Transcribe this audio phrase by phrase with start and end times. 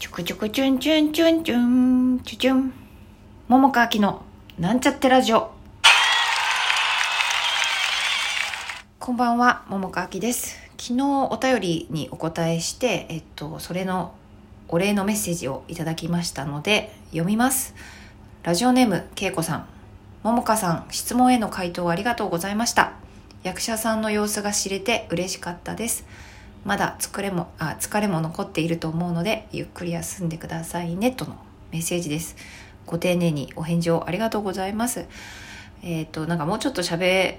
[0.00, 2.72] ちょくちょくちゅんちゅんちゅんちゅんちゅちゅん。
[3.48, 4.22] 桃川きの
[4.58, 5.50] なんちゃってラジオ。
[8.98, 10.56] こんばんは、桃川きです。
[10.78, 14.14] 昨日お便りにお答えして、えっと、それの
[14.68, 17.74] お礼のメッセージをいただきましたので、読みます。
[18.42, 19.66] ラジオネーム、けいこさん。
[20.22, 22.94] 桃香さん、質問への回答ありがとうございました。
[23.42, 26.06] 役者さんの様子が知れて嬉しかったです。
[26.64, 31.36] まだ疲れもあ疲れも残っていると思うのでゆっくり休んでくださいねとの
[31.72, 32.36] メッセージです。
[32.86, 35.06] ご丁寧にお返事をありがとうございます。
[35.82, 37.36] えっ、となんかもうちょっと喋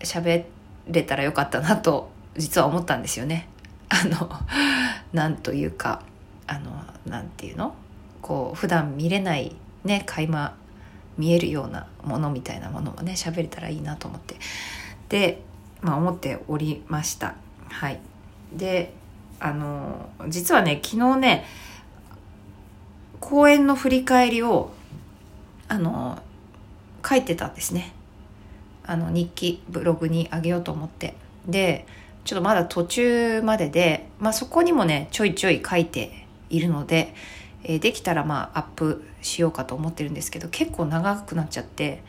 [0.00, 0.44] 喋
[0.86, 3.48] れたらよかったなと実は思ったんですよね。
[3.88, 4.30] あの
[5.12, 6.02] なんというか
[6.46, 7.74] あのなんていうの？
[8.20, 10.54] こう普段見れないね垣間
[11.16, 14.36] 見えるようなものみたいなものもね喋れたらいいなと思って。
[15.08, 15.42] で
[15.80, 17.34] まあ思っておりました。
[17.70, 18.00] はい。
[18.52, 18.92] で
[19.40, 21.44] あの実はね昨日ね
[23.20, 24.72] 公演の振り返りを
[25.68, 26.20] あの
[27.06, 27.92] 書いてたんですね。
[28.84, 31.14] あの日記ブログにあげようと思って。
[31.46, 31.86] で
[32.24, 37.14] ちょっとまだ途中までで、まあ、そこにもねちょいちょい書いているので、
[37.64, 42.02] えーできたらまあアップしようかと思ってるんですけど結構長くなっちゃって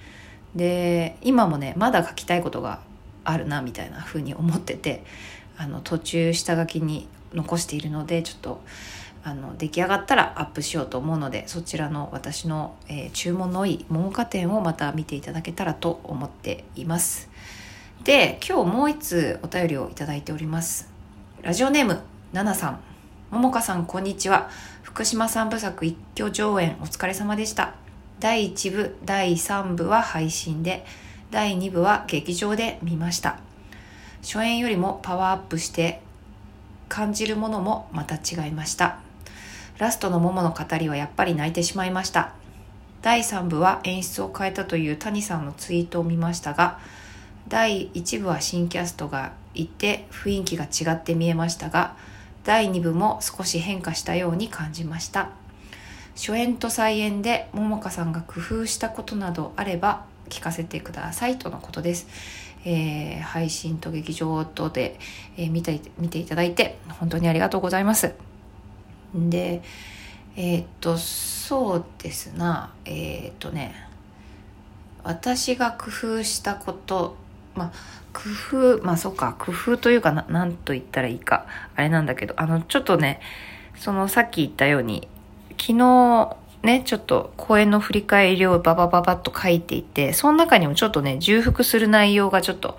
[0.55, 2.81] で今もねまだ書きたいことが
[3.23, 5.03] あるなみたいな風に思ってて
[5.59, 8.61] あの途中下書きに残しているのでちょっと
[9.23, 17.29] あの出来上がったらアップしようと思うのでそちらの私の、えー注文の多い桃花店をまた見ていただけたらと思っています。
[18.05, 20.89] で今日もう一通お便りをいただいております。
[21.41, 21.99] ラジオネーム
[22.31, 22.79] ななさん。
[23.29, 24.49] 桃花さんこんにちは。
[24.81, 27.75] 福島三部作一挙上演お疲れ様でした。
[28.21, 30.85] 第1部第3部は配信で
[31.31, 33.48] 第2部は劇場で見ました。
[34.21, 36.01] 初演よりもパワーアップして
[36.87, 38.99] 感じるものもまた違いました。
[39.77, 42.33] ラストの桃の語りはやっぱり泣いてしまいました。
[43.01, 46.79] 第3部は演出を変えたという谷さんのツイートを見ましたが
[47.47, 51.95] 第1部は新キャストがいて雰囲気が違って見えましたが
[52.43, 55.29] 第2部も少し変化したように感じました。
[56.15, 62.07] 初演と再演で桃香さんが工夫したことなどあれば聞かせてくださいとのことです、
[62.65, 64.99] えー配信と劇場とで、
[65.37, 68.13] えー見て見ていただいて本当にありがとうございます。
[69.15, 69.61] で
[70.35, 73.73] えーっとそうですなえーっとね
[75.03, 77.15] 私が工夫したこと
[77.55, 77.71] まあ
[78.13, 83.19] 工夫まあそうか工夫というかななんと言ったらいいかあれなんだけどあのちょっとね
[83.75, 85.07] そのさっき言ったように
[85.51, 92.77] 昨日ねちょっと公演の振り返りをババババッと書いていてその中にもちょっとね重複する内容がちょっと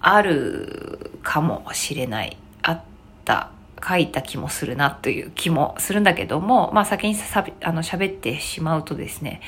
[0.00, 2.82] あるかもしれないあっ
[3.24, 3.50] た
[3.86, 9.40] 書いた気もするなという気もするんだけどもまあ先にさあの喋ってしまうとですね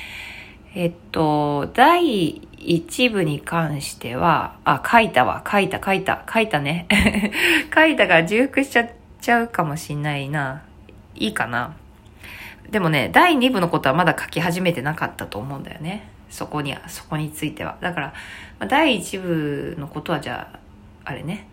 [0.73, 6.87] えっと、第一部に関しては、あ、書いたわ、書いた、書いた、書いたね。
[7.75, 8.89] 書いたから重複しちゃっ
[9.19, 10.63] ちゃうかもしんないな。
[11.15, 11.75] いいかな。
[12.69, 16.09] でもね、第2部のことはまだ書き始めてなかったと思うんだよね。
[16.29, 17.77] そこには、そこについては。
[17.81, 18.07] だから、
[18.59, 20.59] まあ第1部のことはじゃあ、
[21.03, 21.47] あれね。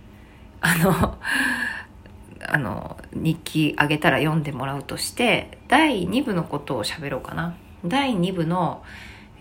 [0.61, 1.19] あの、
[2.47, 7.55] あの、日記あげたら読んでもらうとして、第2部のことを喋ろうかな。
[7.85, 8.83] 第2部の、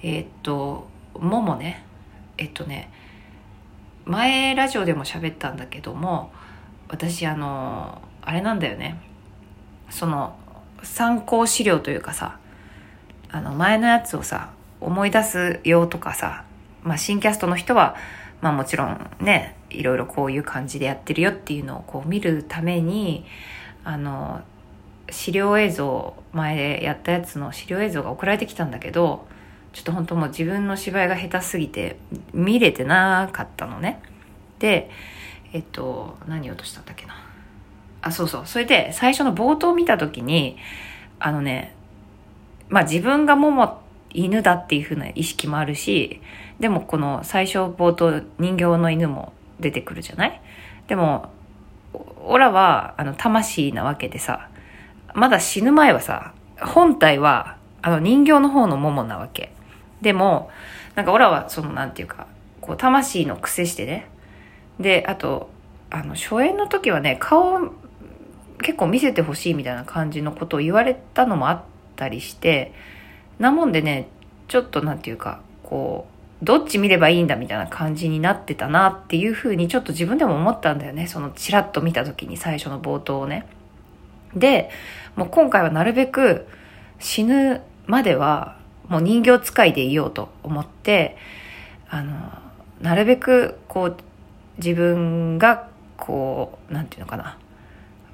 [0.01, 0.87] えーっと、
[1.19, 1.83] ももね。
[2.37, 2.91] えっとね、
[4.05, 6.31] 前ラジオでも喋ったんだけども、
[6.87, 8.99] 私あの、あれなんだよね。
[9.89, 10.37] その、
[10.83, 12.39] 参考資料というかさ、
[13.29, 16.45] あの、前のやつをさ、思い出すよとかさ、
[16.83, 17.95] まあ、新キャストの人は、
[18.41, 23.25] まあもちろんね、いろいろこういう感じでやってるよっていうのをこう見るために、
[23.83, 24.41] あの、
[25.09, 29.27] 資料映像、前やったやつの資料映像が送られてきたんだけど、
[29.73, 31.97] ちょっと本当もう自分の芝居が下手すぎて
[32.33, 34.01] 見れてなかったのね。
[34.59, 34.89] で、
[35.53, 37.26] えっと、何言おうとしたんだっけな？
[38.07, 38.41] あ、そうそう。
[38.45, 40.57] それで最初の冒頭見た時に、
[41.19, 41.73] あのね、
[42.69, 46.21] まあ自分がもも犬だっていう風な意識もあるし、
[46.59, 50.41] でもこの最初冒頭人形の犬も出てくるじゃない？
[50.87, 51.29] でも、
[52.25, 54.49] オラはあの魂なわけでさ、
[55.13, 59.51] まだ死ぬ前はさ、本体はあの人形の方のモモなわけ。
[60.01, 60.49] でも、
[60.95, 62.27] なんかオラはそのなんていうか、
[62.61, 64.07] こう魂の癖してね。
[64.79, 65.49] で、あと、
[65.89, 67.71] あの、初演の時はね、顔
[68.61, 71.61] 結構見せてほしいみたいな感じのことを言われたのもあっ
[71.95, 72.73] たりして、
[73.39, 74.09] なもんでね、
[74.47, 76.07] ちょっとなんていうか、こ
[76.41, 81.07] う、どっち見ればいいんだみたいな感じになってたなっていうふうにちょっと自分でも思ったんだよね。
[81.07, 83.47] そのチラッと見た時に最初の冒頭をね。
[84.35, 84.69] で、
[85.15, 86.47] もう今回はなるべく
[86.99, 88.57] 死ぬまでは
[88.87, 91.17] もう人形使いでいようと思って、
[91.89, 92.31] あの、
[92.81, 93.97] なるべくこう
[94.57, 97.37] 自分がこう、なんていうのかな、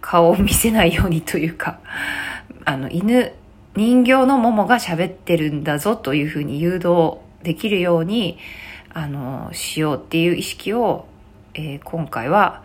[0.04, 1.80] 顔を見せないようにというか、
[2.66, 3.32] あの、犬、
[3.76, 8.38] 人形のももが喋ってるんだぞというふうに誘導できるように、
[8.94, 11.08] あの、しようっていう意識を、
[11.56, 12.62] えー、今回は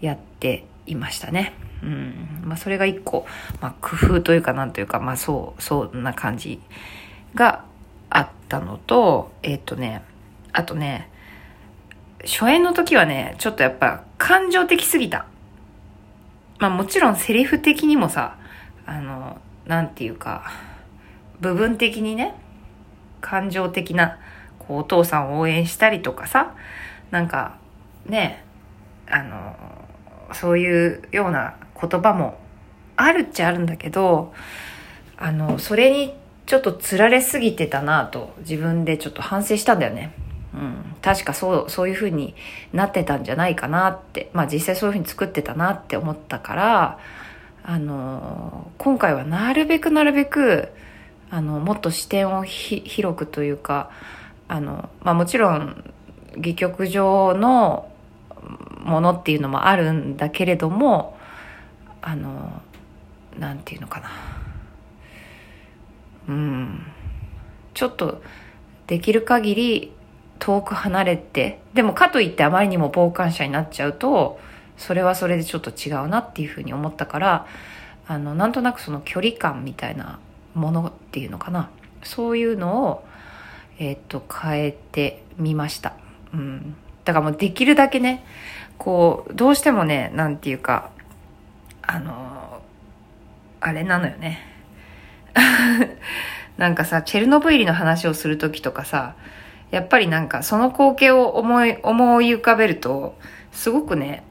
[0.00, 1.54] やっていましたね。
[1.82, 2.42] うん。
[2.44, 3.26] まあ、それが一個、
[3.60, 6.60] まあ、工夫というかなんというか、まあ、そう、そんな感じ
[7.34, 7.64] が
[8.10, 10.02] あったのと、えっ、とね、
[10.52, 11.08] あとね、
[12.24, 15.26] 初演の時はね、ちょっとやっぱ感情的すぎた。
[16.58, 18.38] まあもちろんセリフ的にもさ、
[18.86, 20.50] あの、なんていうか、
[21.40, 22.34] 部分的にね、
[23.20, 24.18] 感情的な、
[24.58, 26.54] こうお父さんを応援したりとかさ、
[27.10, 27.58] なんか、
[28.06, 28.44] ね、
[29.08, 29.56] あの、
[30.32, 32.38] そういうような言葉も
[32.96, 34.32] あるっちゃあるんだけど、
[35.16, 36.14] あの、それに
[36.46, 40.12] ちょっとつられすぎてたなと自分でちょっと反省したんだよね。
[40.56, 40.96] うん。
[41.02, 42.34] 確かそう、そういう風に
[42.72, 46.98] なってたんじゃないかなって、まあ実際そういう風に作ってたなって思ったから、
[47.62, 50.68] あの、今回はなるべくなるべく、
[51.30, 53.90] あの、もっと視点を広くというか、
[54.48, 55.92] あの、まあもちろん、
[56.36, 57.90] 戯曲上の
[58.80, 61.18] ものっていうのもあるんだけれども、
[62.00, 62.62] あの、
[63.38, 64.10] なんていうのかな。
[66.28, 66.86] うん。
[67.74, 68.22] ちょっと、
[68.86, 69.92] できる限り
[70.38, 74.38] 遠く離れて、でもかといってあまりにも傍観者になっちゃうと、
[74.76, 77.46] それはそれでちょっと違うなっていうふうに思ったから、
[78.06, 80.18] あの、なんとなくその距離感みたいな
[80.54, 81.70] ものっていうのかな。
[82.02, 83.04] そういうのを、
[83.78, 85.94] えー、っと、変えてみました。
[86.32, 86.76] うん。
[87.04, 88.24] だからもうできるだけね、
[88.78, 90.90] こう、どうしてもね、なんていうか、
[91.82, 92.62] あの、
[93.60, 94.40] あれなのよね。
[96.56, 99.14] なんかさ、チェルノブイリの話をするときとかさ、
[99.70, 103.16] やっぱりなんかその光景を思い、思い浮かべると、
[103.52, 104.24] すごくね、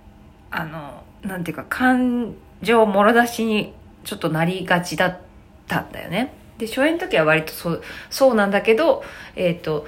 [0.52, 3.74] あの、なんていうか感情もろ出しに
[4.04, 5.20] ちょっとなりがちだっ
[5.68, 6.34] たんだよね。
[6.58, 9.04] で、初演の時は割とそう、そうなんだけど、
[9.36, 9.86] えっ、ー、と、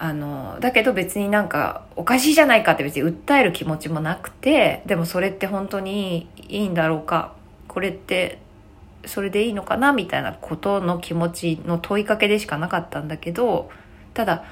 [0.00, 7.34] あの、だけど別になんかおかしいじゃないかって別に訴える気持ちもなくて、でもそれって本当にいいんだろうか、
[7.66, 8.38] これって
[9.04, 13.70] それでいいのかなみたいなことの気持ちの問いかけでしかなかったんだけど、
[14.14, 14.44] ただ、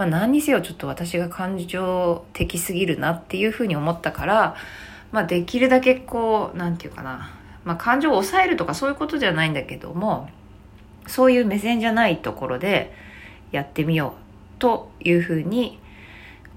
[0.00, 4.56] まあ何にせよちょっと私が感情的すぎるなっていうふうに思ったから、
[5.12, 7.34] まあできるだけこう、なんていうかな、
[7.66, 10.30] まあ感情を抑えるとかそういうことじゃないんだけども、
[11.06, 12.94] そういう目線じゃないところで
[13.52, 15.78] やってみようというふうに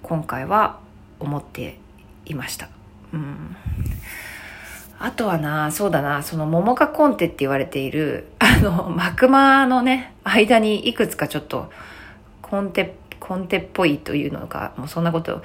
[0.03, 0.79] 今回は
[1.19, 1.79] 思って
[2.25, 2.69] いました。
[3.11, 3.57] うん。
[4.99, 11.69] あとはな、そうだな、その桃花コンテって言われている、あの、幕間のね、間にいくつかちょっと
[12.41, 12.89] コンテっ
[13.23, 15.41] コンテっぽいというのか、もうそんなこと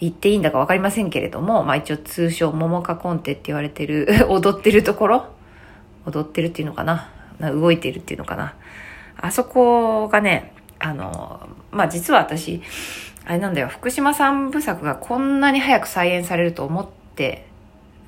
[0.00, 5.26] 言っていいんだかわかりませんけれども、まあ一応通称桃花コンテって言われてる、 踊ってるところ
[6.06, 8.54] 踊ってるっていうのかな動いてるっていうのかな。
[9.16, 12.62] あそこがね、あの、まあ実は私、
[13.24, 17.46] あれなんだよ、福島三部作がこんなに早く再演されると思って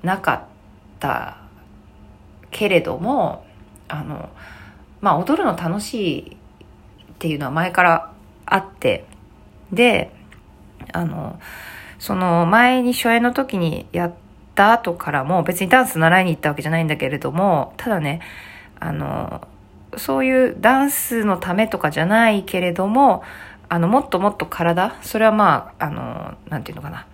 [0.02, 0.42] なかっ
[0.98, 1.36] た
[2.50, 3.46] けれども、
[3.86, 4.30] あの、
[5.00, 6.36] まあ踊るの楽しい
[7.12, 8.12] っていうのは前から
[8.46, 9.04] あって、
[9.72, 10.12] で、
[10.92, 11.38] あの、
[11.98, 14.14] その前に初演の時にやっ
[14.54, 18.20] た後からも別にダンス習いに行ったわけじゃないんだけれども、ただね、
[18.80, 19.46] あの、
[19.96, 23.22] そういうダンスのためとかじゃないけれども、
[23.68, 27.06] あの、もっともっと体、それはまあ、あの、なんていうのかな、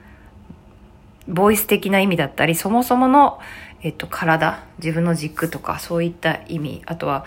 [1.29, 3.39] ボイス的な意味だったり、そもそもの、
[3.83, 7.25] えっと、体、自分の軸とか、そういった意味、あとは、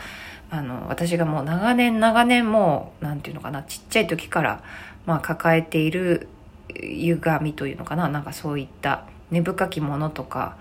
[0.49, 4.63] あの、私がもう長年長年もう、なんていうのかな、ちっちゃい時から、
[5.05, 6.27] まあ、抱えている
[6.75, 8.07] 歪みというのかな。
[8.09, 10.57] なんかそういった根深きものとか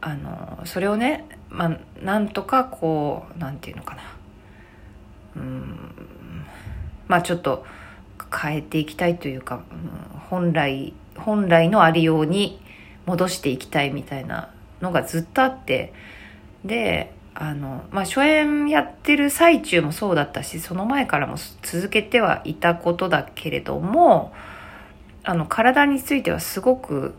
[0.00, 4.02] あのそれをね、まあ、なんとかこうなんていうのかな。
[5.36, 6.46] うん
[7.08, 7.64] まあちょっと
[8.34, 12.60] 変えていきたいというか、うん、本来本来のありように
[13.06, 15.92] 戻していきたいみたいなのがずっとあって。
[16.64, 24.32] であの、まあ、初演やってる最中もそうだったし、その前からも続けてはいたことだけれども、
[25.24, 27.14] あの、体についてはすごく、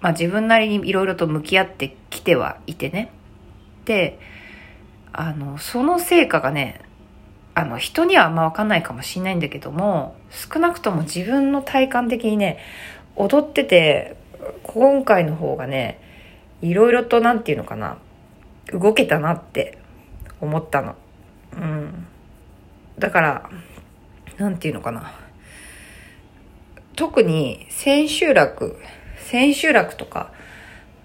[0.00, 3.10] まあ、自分なりにいろいろと向き合ってきてはいてね。
[3.84, 4.18] で、
[5.12, 6.80] あの、その成果がね、
[7.54, 12.58] あの、人にはあんまわかんないかもしんないんだけども、少なくとも自分の体感的にね、
[13.14, 14.16] 踊ってて、
[14.64, 16.00] 今回の方がね、
[16.62, 17.98] いろいろとなんていうのかな、
[18.72, 19.78] 動けたなって
[20.40, 20.96] 思ったの。
[21.52, 22.06] うん。
[22.98, 23.50] だから、
[24.38, 25.12] なんていうのかな。
[26.96, 28.80] 特に千秋楽、
[29.18, 30.32] 千秋楽とか、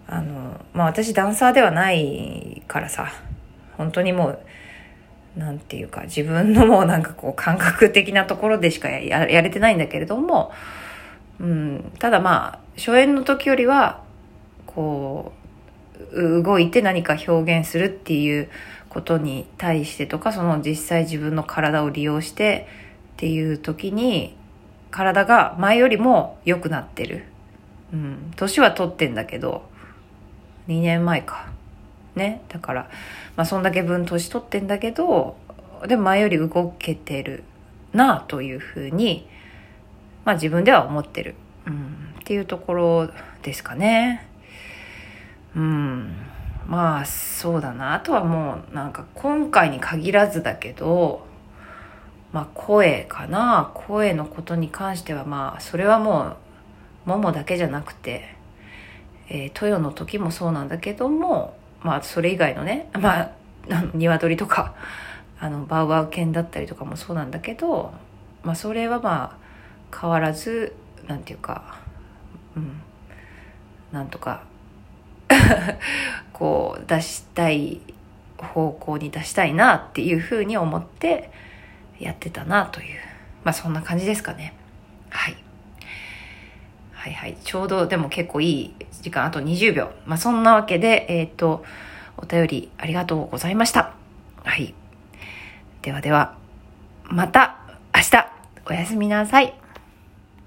[0.07, 3.11] あの、まあ私ダンサーではないからさ、
[3.77, 4.39] 本当にもう、
[5.37, 10.51] なんていうか、自分のもうなんかこう感覚的なところでしかやれてないんだけれども、
[11.39, 14.03] うん、ただまあ、初演の時よりは、
[14.65, 15.38] こう、
[16.13, 18.49] 動いて何か表現するっていう
[18.89, 22.67] ことに対してとか、その実際自分の体を利用して
[23.13, 24.35] っていう時に、
[24.91, 27.25] 体が前よりも良くなってる。
[27.93, 29.69] うん、年は取ってんだけど、
[30.67, 31.47] 2年前か。
[32.15, 32.41] ね。
[32.49, 32.89] だから、
[33.35, 35.37] まあそんだけ分年取ってんだけど、
[35.87, 37.43] でも前より動けてる
[37.93, 39.27] なあというふうに、
[40.25, 41.35] まあ自分では思ってる。
[41.65, 43.09] うん、っていうところ
[43.43, 44.28] ですかね。
[45.55, 46.15] うん。
[46.67, 47.95] まあそうだな。
[47.95, 51.25] あとはもうなんか今回に限らずだけど、
[52.31, 53.71] まあ声かな。
[53.73, 56.35] 声のことに関してはまあそれはも
[57.07, 58.35] う、ももだけじゃなくて、
[59.29, 63.31] えー、豊の時もそうなんだけども、まあそれ以外のね、まあ、
[63.93, 64.75] 鶏とか、
[65.39, 67.93] あの、バウバウ犬だったりとかもそうなんだけど、
[68.43, 69.37] まあそれはま
[69.91, 70.75] あ変わらず、
[71.07, 71.79] なんていうか、
[72.55, 72.81] うん、
[73.91, 74.43] なんとか
[76.33, 77.81] こう出したい
[78.37, 81.31] 方向に出したいなっていうふうに思って
[81.99, 82.99] やってたなという、
[83.43, 84.53] まあそんな感じですかね。
[85.09, 85.37] はい。
[86.93, 87.37] はいはい。
[87.43, 89.91] ちょうどでも結構いい時間、あと20秒。
[90.05, 91.63] まあそんなわけで、えっ、ー、と、
[92.17, 93.93] お便りありがとうございました。
[94.43, 94.73] はい。
[95.81, 96.35] ではでは、
[97.05, 97.55] また
[97.95, 98.27] 明日
[98.65, 99.53] おやすみなさい。